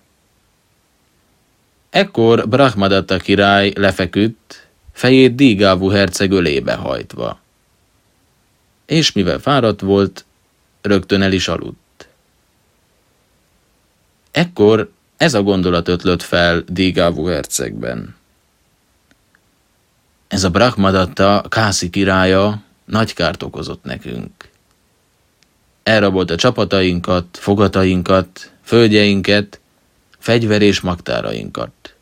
Ekkor 1.90 2.48
Brahmadatta 2.48 3.18
király 3.18 3.74
lefeküdt, 3.76 4.68
fejét 4.92 5.36
Dígávú 5.36 5.90
herceg 5.90 6.32
ölébe 6.32 6.74
hajtva. 6.74 7.40
És 8.86 9.12
mivel 9.12 9.40
fáradt 9.40 9.82
volt, 9.82 10.26
rögtön 10.82 11.22
el 11.22 11.32
is 11.32 11.48
aludt. 11.48 12.08
Ekkor 14.32 14.92
ez 15.22 15.34
a 15.34 15.42
gondolat 15.42 15.88
ötlött 15.88 16.22
fel 16.22 16.64
Dígávú 16.68 17.26
hercegben. 17.26 18.16
Ez 20.28 20.44
a 20.44 20.50
Brahmadatta 20.50 21.46
Kászi 21.50 21.90
királya 21.90 22.62
nagy 22.86 23.14
kárt 23.14 23.44
okozott 23.44 23.84
nekünk. 23.84 24.50
Elrabolt 25.84 26.30
a 26.30 26.36
csapatainkat, 26.36 27.26
fogatainkat, 27.32 28.52
földjeinket, 28.64 29.60
fegyver 30.18 30.62
és 30.62 30.80
magtárainkat. 30.80 31.96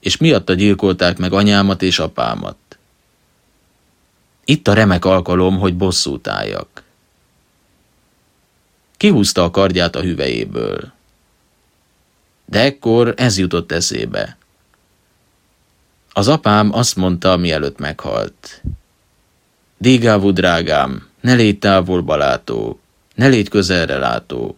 És 0.00 0.16
miatta 0.16 0.54
gyilkolták 0.54 1.18
meg 1.18 1.32
anyámat 1.32 1.82
és 1.82 1.98
apámat. 1.98 2.56
Itt 4.44 4.68
a 4.68 4.74
remek 4.74 5.04
alkalom, 5.04 5.58
hogy 5.58 5.76
bosszút 5.76 6.28
álljak. 6.28 6.82
Kihúzta 8.96 9.42
a 9.42 9.50
kardját 9.50 9.96
a 9.96 10.02
hüvejéből. 10.02 10.92
De 12.44 12.60
ekkor 12.60 13.14
ez 13.16 13.38
jutott 13.38 13.72
eszébe. 13.72 14.36
Az 16.12 16.28
apám 16.28 16.72
azt 16.72 16.96
mondta, 16.96 17.36
mielőtt 17.36 17.78
meghalt. 17.78 18.62
Dígávú 19.78 20.30
drágám, 20.30 21.08
ne 21.20 21.34
légy 21.34 21.58
távolba 21.58 22.16
ne 23.14 23.26
légy 23.26 23.48
közelre 23.48 23.96
látó. 23.98 24.56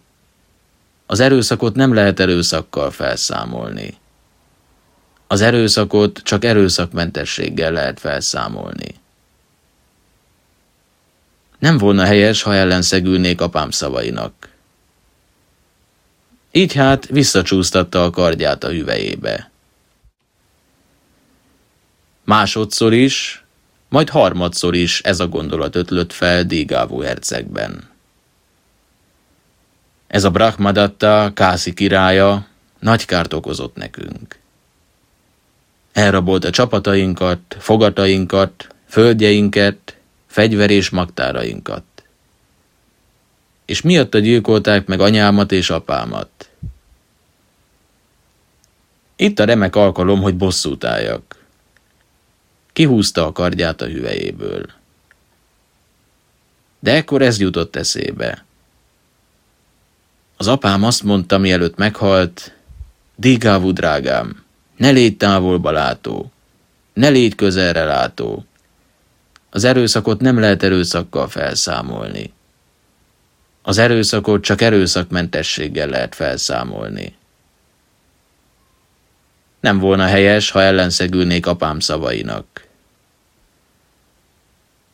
Az 1.05 1.19
erőszakot 1.19 1.75
nem 1.75 1.93
lehet 1.93 2.19
erőszakkal 2.19 2.91
felszámolni. 2.91 3.97
Az 5.27 5.41
erőszakot 5.41 6.19
csak 6.23 6.45
erőszakmentességgel 6.45 7.71
lehet 7.71 7.99
felszámolni. 7.99 8.95
Nem 11.59 11.77
volna 11.77 12.05
helyes, 12.05 12.41
ha 12.41 12.53
ellenszegülnék 12.53 13.41
apám 13.41 13.69
szavainak. 13.69 14.49
Így 16.51 16.73
hát 16.73 17.05
visszacsúsztatta 17.07 18.03
a 18.03 18.09
kardját 18.09 18.63
a 18.63 18.69
hüvejébe. 18.69 19.51
Másodszor 22.23 22.93
is, 22.93 23.45
majd 23.89 24.09
harmadszor 24.09 24.75
is 24.75 25.01
ez 25.01 25.19
a 25.19 25.27
gondolat 25.27 25.75
ötlött 25.75 26.13
fel 26.13 26.43
Dígávú 26.43 27.01
hercegben. 27.01 27.89
Ez 30.07 30.23
a 30.23 30.31
Brahmadatta, 30.31 31.31
Kászi 31.33 31.73
királya, 31.73 32.47
nagy 32.79 33.05
kárt 33.05 33.33
okozott 33.33 33.75
nekünk. 33.75 34.39
Elrabolt 35.93 36.43
a 36.43 36.49
csapatainkat, 36.49 37.39
fogatainkat, 37.59 38.75
földjeinket, 38.87 39.97
fegyver 40.27 40.69
és 40.69 40.89
magtárainkat 40.89 41.83
és 43.67 43.81
miatta 43.81 44.19
gyilkolták 44.19 44.85
meg 44.85 44.99
anyámat 44.99 45.51
és 45.51 45.69
apámat. 45.69 46.49
Itt 49.15 49.39
a 49.39 49.43
remek 49.43 49.75
alkalom, 49.75 50.21
hogy 50.21 50.35
bosszút 50.35 50.83
álljak. 50.83 51.45
Kihúzta 52.73 53.25
a 53.25 53.31
kardját 53.31 53.81
a 53.81 53.85
hüvejéből. 53.85 54.65
De 56.79 56.93
ekkor 56.93 57.21
ez 57.21 57.39
jutott 57.39 57.75
eszébe. 57.75 58.45
Az 60.37 60.47
apám 60.47 60.83
azt 60.83 61.03
mondta, 61.03 61.37
mielőtt 61.37 61.75
meghalt, 61.75 62.55
Dígávú 63.15 63.71
drágám, 63.71 64.43
ne 64.75 64.89
légy 64.89 65.17
távolba 65.17 65.71
látó, 65.71 66.31
ne 66.93 67.09
légy 67.09 67.35
közelre 67.35 67.83
látó. 67.83 68.45
Az 69.49 69.63
erőszakot 69.63 70.21
nem 70.21 70.39
lehet 70.39 70.63
erőszakkal 70.63 71.27
felszámolni. 71.27 72.33
Az 73.67 73.77
erőszakot 73.77 74.43
csak 74.43 74.61
erőszakmentességgel 74.61 75.87
lehet 75.87 76.15
felszámolni. 76.15 77.15
Nem 79.59 79.79
volna 79.79 80.05
helyes, 80.05 80.49
ha 80.49 80.61
ellenszegülnék 80.61 81.45
apám 81.45 81.79
szavainak. 81.79 82.67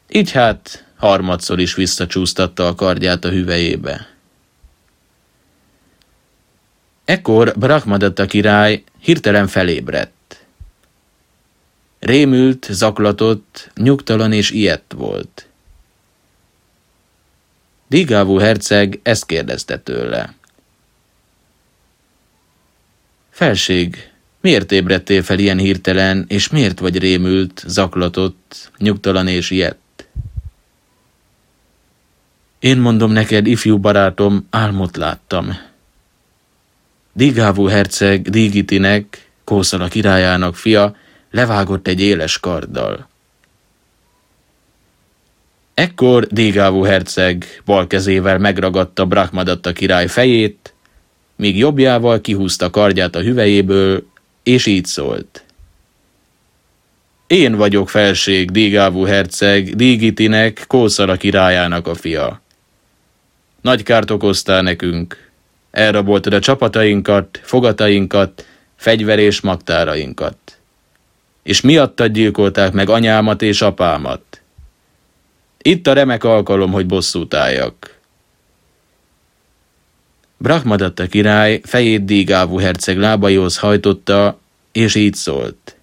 Így 0.10 0.32
hát 0.32 0.86
harmadszor 0.98 1.60
is 1.60 1.76
visszacsúsztatta 1.76 2.68
a 2.68 2.76
kardját 2.76 3.26
a 3.26 3.30
hüvelyébe. 3.30 4.08
Ekkor 7.06 7.54
Brahmadatta 7.58 8.26
király 8.26 8.84
hirtelen 9.00 9.48
felébredt. 9.48 10.46
Rémült, 12.00 12.68
zaklatott, 12.72 13.72
nyugtalan 13.76 14.32
és 14.32 14.52
ilyet 14.52 14.94
volt. 14.96 15.48
Digávú 17.94 18.38
herceg 18.38 19.00
ezt 19.04 19.26
kérdezte 19.26 19.78
tőle. 19.78 20.34
Felség, 23.30 24.12
miért 24.42 24.72
ébredtél 24.72 25.24
fel 25.24 25.40
ilyen 25.40 25.58
hirtelen, 25.58 26.26
és 26.28 26.50
miért 26.50 26.80
vagy 26.80 26.98
rémült, 26.98 27.64
zaklatott, 27.68 28.72
nyugtalan 28.78 29.28
és 29.28 29.50
ilyet? 29.50 29.78
Én 32.60 32.78
mondom 32.78 33.12
neked, 33.12 33.48
ifjú 33.48 33.78
barátom, 33.78 34.48
álmot 34.50 34.98
láttam. 34.98 35.58
Digávú 37.12 37.66
herceg 37.66 38.30
Digitinek, 38.30 39.30
Kószala 39.44 39.88
királyának 39.88 40.56
fia, 40.56 40.96
levágott 41.32 41.88
egy 41.88 42.02
éles 42.02 42.40
karddal. 42.40 43.12
Ekkor 45.74 46.28
Digávú 46.28 46.84
herceg 46.84 47.62
bal 47.66 47.88
kezével 47.88 48.38
megragadta 48.38 49.06
Brahmadatta 49.06 49.72
király 49.72 50.08
fejét, 50.08 50.74
míg 51.36 51.58
jobbjával 51.58 52.22
kihúzta 52.22 52.70
kardját 52.70 53.16
a 53.16 53.22
hüvelyéből, 53.22 54.06
és 54.44 54.66
így 54.66 54.86
szólt. 54.86 55.44
Én 57.28 57.56
vagyok 57.56 57.90
felség, 57.90 58.52
Digávú 58.52 59.04
herceg, 59.04 59.76
Digitinek, 59.76 60.64
Kószala 60.68 61.16
királyának 61.16 61.88
a 61.88 61.96
fia. 61.96 62.42
Nagy 63.62 63.84
kárt 63.84 64.12
okoztál 64.12 64.62
nekünk, 64.62 65.32
elraboltad 65.72 66.34
a 66.34 66.40
csapatainkat, 66.40 67.40
fogatainkat, 67.44 68.46
fegyver 68.76 69.20
és 69.20 69.42
magtárainkat. 69.42 70.38
És 71.44 71.62
miattad 71.62 72.12
gyilkolták 72.12 72.74
meg 72.74 72.90
anyámat 72.90 73.42
és 73.42 73.62
apámat. 73.62 74.43
Itt 75.66 75.88
a 75.88 75.94
remek 75.94 76.24
alkalom, 76.24 76.72
hogy 76.72 76.86
bosszút 76.86 77.34
álljak. 77.34 78.00
Brahmadatta 80.38 81.08
király 81.08 81.62
fejét 81.64 82.06
Dígávú 82.06 82.58
herceg 82.58 82.98
lábaihoz 82.98 83.58
hajtotta, 83.58 84.40
és 84.72 84.96
így 84.96 85.14
szólt. 85.14 85.78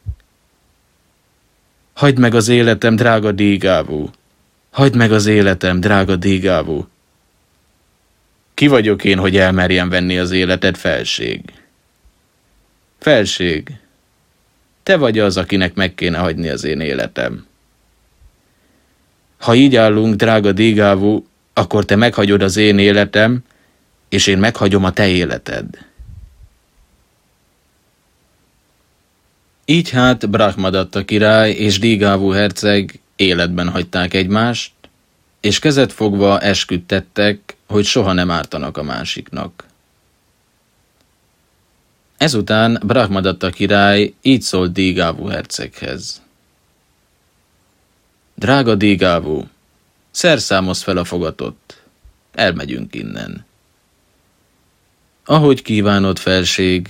Hagyd 1.92 2.18
meg 2.18 2.34
az 2.34 2.48
életem, 2.48 2.96
drága 2.96 3.32
Dígávú! 3.32 4.10
Hagyd 4.70 4.96
meg 4.96 5.12
az 5.12 5.26
életem, 5.26 5.80
drága 5.80 6.16
Dígávú! 6.16 6.88
Ki 8.54 8.66
vagyok 8.66 9.04
én, 9.04 9.18
hogy 9.18 9.36
elmerjem 9.36 9.88
venni 9.88 10.18
az 10.18 10.30
életed, 10.30 10.76
felség? 10.76 11.40
Felség, 12.98 13.70
te 14.82 14.96
vagy 14.96 15.18
az, 15.18 15.36
akinek 15.36 15.74
meg 15.74 15.94
kéne 15.94 16.18
hagyni 16.18 16.48
az 16.48 16.64
én 16.64 16.80
életem. 16.80 17.46
Ha 19.40 19.54
így 19.54 19.76
állunk, 19.76 20.14
drága 20.14 20.52
Dígávú, 20.52 21.26
akkor 21.52 21.84
te 21.84 21.96
meghagyod 21.96 22.42
az 22.42 22.56
én 22.56 22.78
életem, 22.78 23.44
és 24.08 24.26
én 24.26 24.38
meghagyom 24.38 24.84
a 24.84 24.92
te 24.92 25.08
életed. 25.08 25.66
Így 29.64 29.90
hát 29.90 30.30
Brahmadatta 30.30 31.04
király 31.04 31.50
és 31.50 31.78
Dígávú 31.78 32.30
herceg 32.30 33.00
életben 33.16 33.68
hagyták 33.68 34.14
egymást, 34.14 34.72
és 35.40 35.58
kezet 35.58 35.92
fogva 35.92 36.40
esküdtettek, 36.40 37.56
hogy 37.66 37.84
soha 37.84 38.12
nem 38.12 38.30
ártanak 38.30 38.76
a 38.76 38.82
másiknak. 38.82 39.64
Ezután 42.16 42.82
Brahmadatta 42.86 43.50
király 43.50 44.14
így 44.22 44.42
szólt 44.42 44.72
Dígávú 44.72 45.26
herceghez. 45.26 46.22
Drága 48.40 48.74
Dígávú, 48.74 49.48
szerszámoz 50.10 50.82
fel 50.82 50.96
a 50.96 51.04
fogatot, 51.04 51.82
elmegyünk 52.32 52.94
innen. 52.94 53.46
Ahogy 55.24 55.62
kívánod, 55.62 56.18
felség, 56.18 56.88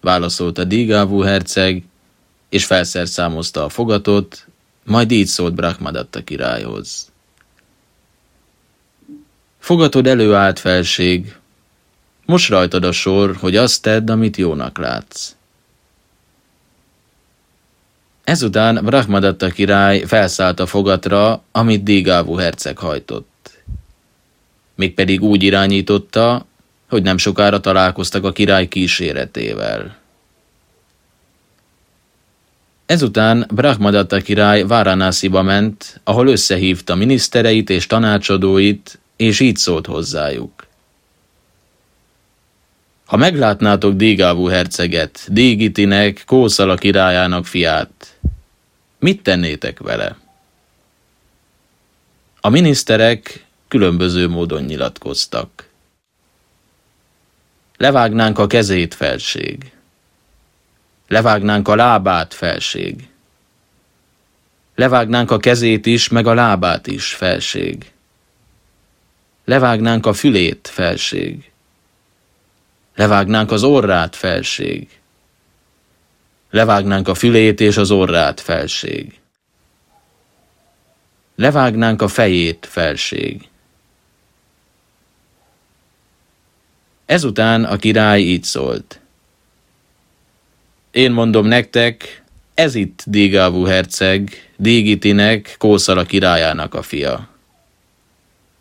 válaszolta 0.00 0.64
Dígávú 0.64 1.20
herceg, 1.20 1.82
és 2.48 2.64
felszerszámozta 2.64 3.64
a 3.64 3.68
fogatot, 3.68 4.46
majd 4.84 5.10
így 5.10 5.26
szólt 5.26 5.54
Brahmadatta 5.54 6.24
királyhoz. 6.24 7.10
Fogatod 9.58 10.06
előállt 10.06 10.58
felség, 10.58 11.36
most 12.24 12.48
rajtad 12.48 12.84
a 12.84 12.92
sor, 12.92 13.36
hogy 13.36 13.56
azt 13.56 13.82
tedd, 13.82 14.10
amit 14.10 14.36
jónak 14.36 14.78
látsz. 14.78 15.37
Ezután 18.28 18.80
Brahmadatta 18.84 19.48
király 19.48 20.00
felszállt 20.00 20.60
a 20.60 20.66
fogatra, 20.66 21.42
amit 21.52 21.82
Dígávú 21.82 22.34
herceg 22.34 22.78
hajtott. 22.78 23.50
Mégpedig 24.74 25.22
úgy 25.22 25.42
irányította, 25.42 26.46
hogy 26.88 27.02
nem 27.02 27.16
sokára 27.16 27.60
találkoztak 27.60 28.24
a 28.24 28.32
király 28.32 28.68
kíséretével. 28.68 29.96
Ezután 32.86 33.46
Brahmadatta 33.54 34.20
király 34.20 34.62
Váranásziba 34.62 35.42
ment, 35.42 36.00
ahol 36.04 36.26
összehívta 36.26 36.94
minisztereit 36.94 37.70
és 37.70 37.86
tanácsadóit, 37.86 38.98
és 39.16 39.40
így 39.40 39.56
szólt 39.56 39.86
hozzájuk. 39.86 40.66
Ha 43.08 43.16
meglátnátok 43.16 43.94
Dígávú 43.94 44.46
herceget, 44.46 45.26
Dígitinek, 45.28 46.22
Kószala 46.26 46.74
királyának 46.74 47.46
fiát, 47.46 48.17
mit 48.98 49.22
tennétek 49.22 49.78
vele? 49.78 50.16
A 52.40 52.48
miniszterek 52.48 53.46
különböző 53.68 54.28
módon 54.28 54.62
nyilatkoztak. 54.62 55.68
Levágnánk 57.76 58.38
a 58.38 58.46
kezét, 58.46 58.94
felség. 58.94 59.72
Levágnánk 61.08 61.68
a 61.68 61.74
lábát, 61.74 62.34
felség. 62.34 63.08
Levágnánk 64.74 65.30
a 65.30 65.38
kezét 65.38 65.86
is, 65.86 66.08
meg 66.08 66.26
a 66.26 66.34
lábát 66.34 66.86
is, 66.86 67.14
felség. 67.14 67.92
Levágnánk 69.44 70.06
a 70.06 70.12
fülét, 70.12 70.68
felség. 70.72 71.50
Levágnánk 72.94 73.50
az 73.50 73.62
orrát, 73.62 74.16
felség. 74.16 74.97
Levágnánk 76.50 77.08
a 77.08 77.14
fülét 77.14 77.60
és 77.60 77.76
az 77.76 77.90
orrát, 77.90 78.40
felség. 78.40 79.18
Levágnánk 81.36 82.02
a 82.02 82.08
fejét, 82.08 82.66
felség. 82.70 83.48
Ezután 87.06 87.64
a 87.64 87.76
király 87.76 88.20
így 88.20 88.44
szólt. 88.44 89.00
Én 90.90 91.12
mondom 91.12 91.46
nektek, 91.46 92.22
ez 92.54 92.74
itt 92.74 93.02
Dígávú 93.06 93.64
herceg, 93.64 94.52
Dígitinek, 94.56 95.54
Kószala 95.58 96.04
királyának 96.04 96.74
a 96.74 96.82
fia. 96.82 97.28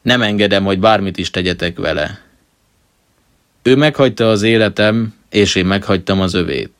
Nem 0.01 0.21
engedem, 0.21 0.63
hogy 0.63 0.79
bármit 0.79 1.17
is 1.17 1.29
tegyetek 1.29 1.77
vele. 1.77 2.21
Ő 3.61 3.75
meghagyta 3.75 4.29
az 4.29 4.41
életem, 4.41 5.15
és 5.29 5.55
én 5.55 5.65
meghagytam 5.65 6.21
az 6.21 6.33
övét. 6.33 6.76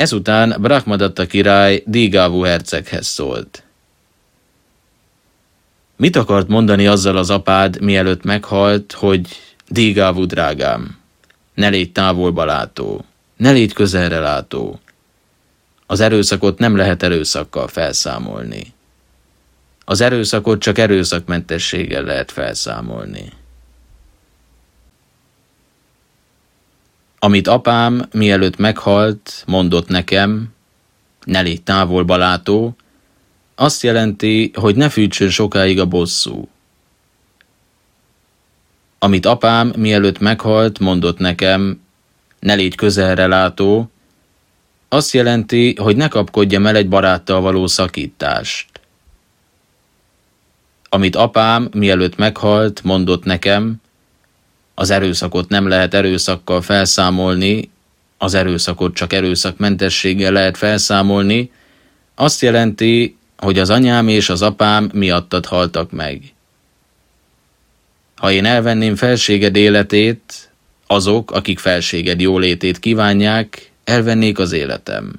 Ezután 0.00 0.56
Brahmadatta 0.60 1.26
király 1.26 1.82
Dígávú 1.86 2.42
herceghez 2.42 3.06
szólt. 3.06 3.62
Mit 5.96 6.16
akart 6.16 6.48
mondani 6.48 6.86
azzal 6.86 7.16
az 7.16 7.30
apád, 7.30 7.80
mielőtt 7.80 8.22
meghalt, 8.22 8.92
hogy 8.92 9.28
Dígávú 9.68 10.24
drágám, 10.24 10.98
ne 11.54 11.68
légy 11.68 11.92
távolba 11.92 12.44
látó, 12.44 13.04
ne 13.36 13.50
légy 13.50 13.72
közelre 13.72 14.18
látó. 14.18 14.80
Az 15.86 16.00
erőszakot 16.00 16.58
nem 16.58 16.76
lehet 16.76 17.02
erőszakkal 17.02 17.68
felszámolni. 17.68 18.72
Az 19.84 20.00
erőszakot 20.00 20.60
csak 20.60 20.78
erőszakmentességgel 20.78 22.02
lehet 22.02 22.30
felszámolni. 22.30 23.32
Amit 27.22 27.48
apám, 27.48 28.08
mielőtt 28.12 28.56
meghalt, 28.56 29.44
mondott 29.46 29.88
nekem, 29.88 30.54
ne 31.24 31.40
légy 31.40 31.62
távolba 31.62 32.16
látó, 32.16 32.76
azt 33.54 33.82
jelenti, 33.82 34.50
hogy 34.54 34.76
ne 34.76 34.88
fűtsön 34.88 35.30
sokáig 35.30 35.80
a 35.80 35.86
bosszú. 35.86 36.48
Amit 38.98 39.26
apám, 39.26 39.72
mielőtt 39.76 40.18
meghalt, 40.18 40.78
mondott 40.78 41.18
nekem, 41.18 41.80
ne 42.38 42.54
légy 42.54 42.74
közelre 42.74 43.26
látó, 43.26 43.90
azt 44.88 45.12
jelenti, 45.12 45.74
hogy 45.78 45.96
ne 45.96 46.08
kapkodjam 46.08 46.66
el 46.66 46.76
egy 46.76 46.88
baráttal 46.88 47.40
való 47.40 47.66
szakítást. 47.66 48.68
Amit 50.88 51.16
apám, 51.16 51.68
mielőtt 51.72 52.16
meghalt, 52.16 52.82
mondott 52.82 53.24
nekem, 53.24 53.80
az 54.80 54.90
erőszakot 54.90 55.48
nem 55.48 55.68
lehet 55.68 55.94
erőszakkal 55.94 56.62
felszámolni, 56.62 57.70
az 58.18 58.34
erőszakot 58.34 58.94
csak 58.94 59.12
erőszakmentességgel 59.12 60.32
lehet 60.32 60.56
felszámolni, 60.56 61.50
azt 62.14 62.40
jelenti, 62.40 63.16
hogy 63.36 63.58
az 63.58 63.70
anyám 63.70 64.08
és 64.08 64.28
az 64.28 64.42
apám 64.42 64.90
miattad 64.92 65.46
haltak 65.46 65.90
meg. 65.90 66.22
Ha 68.16 68.30
én 68.30 68.44
elvenném 68.44 68.96
felséged 68.96 69.56
életét, 69.56 70.50
azok, 70.86 71.30
akik 71.30 71.58
felséged 71.58 72.20
jólétét 72.20 72.78
kívánják, 72.78 73.70
elvennék 73.84 74.38
az 74.38 74.52
életem. 74.52 75.12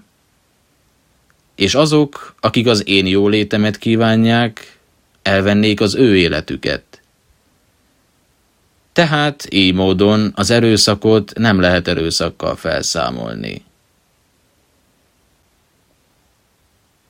És 1.56 1.76
azok, 1.76 2.36
akik 2.40 2.68
az 2.68 2.88
én 2.88 3.08
jólétemet 3.08 3.78
kívánják, 3.78 4.78
elvennék 5.22 5.82
az 5.82 5.96
ő 5.96 6.18
életüket. 6.18 7.01
Tehát 8.94 9.48
így 9.50 9.74
módon 9.74 10.32
az 10.36 10.50
erőszakot 10.50 11.32
nem 11.38 11.60
lehet 11.60 11.88
erőszakkal 11.88 12.56
felszámolni. 12.56 13.64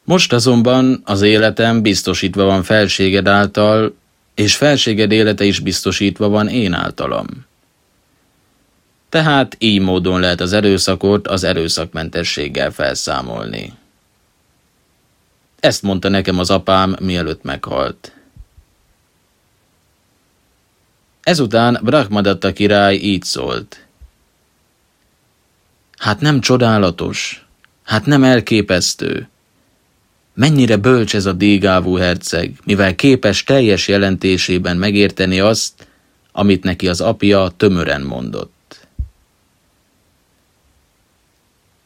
Most 0.03 0.33
azonban 0.33 1.01
az 1.05 1.21
életem 1.21 1.81
biztosítva 1.81 2.43
van 2.43 2.63
felséged 2.63 3.27
által, 3.27 3.95
és 4.35 4.55
felséged 4.55 5.11
élete 5.11 5.43
is 5.43 5.59
biztosítva 5.59 6.29
van 6.29 6.47
én 6.47 6.73
általam. 6.73 7.27
Tehát 9.09 9.55
így 9.59 9.81
módon 9.81 10.19
lehet 10.19 10.41
az 10.41 10.53
erőszakot 10.53 11.27
az 11.27 11.43
erőszakmentességgel 11.43 12.71
felszámolni. 12.71 13.73
Ezt 15.59 15.81
mondta 15.81 16.09
nekem 16.09 16.39
az 16.39 16.49
apám, 16.49 16.95
mielőtt 16.99 17.43
meghalt. 17.43 18.13
Ezután 21.23 21.79
Brahmadatta 21.83 22.53
király 22.53 22.95
így 22.95 23.23
szólt. 23.23 23.85
Hát 25.97 26.19
nem 26.19 26.39
csodálatos, 26.39 27.45
hát 27.83 28.05
nem 28.05 28.23
elképesztő. 28.23 29.29
Mennyire 30.33 30.77
bölcs 30.77 31.15
ez 31.15 31.25
a 31.25 31.33
dígávú 31.33 31.95
herceg, 31.95 32.53
mivel 32.65 32.95
képes 32.95 33.43
teljes 33.43 33.87
jelentésében 33.87 34.77
megérteni 34.77 35.39
azt, 35.39 35.87
amit 36.31 36.63
neki 36.63 36.87
az 36.87 37.01
apja 37.01 37.51
tömören 37.57 38.01
mondott. 38.01 38.87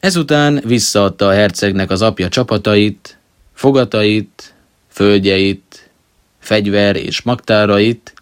Ezután 0.00 0.62
visszaadta 0.64 1.26
a 1.26 1.32
hercegnek 1.32 1.90
az 1.90 2.02
apja 2.02 2.28
csapatait, 2.28 3.18
fogatait, 3.54 4.54
földjeit, 4.88 5.90
fegyver 6.38 6.96
és 6.96 7.22
magtárait, 7.22 8.14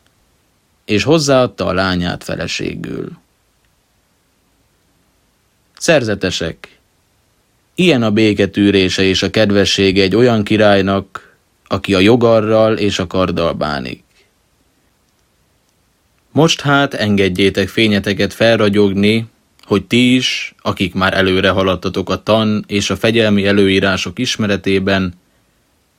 és 0.85 1.03
hozzáadta 1.03 1.67
a 1.67 1.73
lányát 1.73 2.25
feleségül. 2.25 3.13
Szerzetesek, 5.79 6.79
ilyen 7.75 8.03
a 8.03 8.11
béketűrése 8.11 9.03
és 9.03 9.23
a 9.23 9.31
kedvessége 9.31 10.03
egy 10.03 10.17
olyan 10.17 10.45
királynak, 10.45 11.37
aki 11.67 11.95
a 11.95 11.99
jogarral 11.99 12.77
és 12.77 12.99
a 12.99 13.07
karddal 13.07 13.53
bánik. 13.53 14.03
Most 16.33 16.61
hát 16.61 16.95
engedjétek 16.95 17.69
fényeteket 17.69 18.33
felragyogni, 18.33 19.27
hogy 19.63 19.85
ti 19.85 20.15
is, 20.15 20.55
akik 20.63 20.95
már 20.95 21.15
előre 21.15 21.51
haladtatok 21.51 22.11
a 22.11 22.23
tan 22.23 22.65
és 22.67 22.91
a 22.91 22.97
fegyelmi 22.97 23.47
előírások 23.47 24.19
ismeretében, 24.19 25.15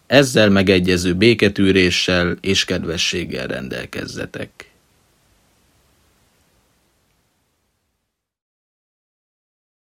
ezzel 0.07 0.49
megegyező 0.49 1.13
béketűréssel 1.13 2.37
és 2.41 2.65
kedvességgel 2.65 3.47
rendelkezzetek. 3.47 4.64